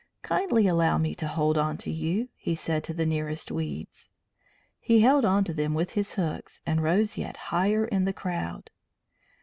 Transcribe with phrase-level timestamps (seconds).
[0.23, 4.09] "Kindly allow me to hold on to you," he said to the nearest weeds.
[4.79, 8.71] He held on to them with his hooks and rose yet higher in the crowd.